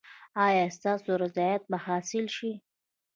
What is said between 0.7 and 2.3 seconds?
ستاسو رضایت به حاصل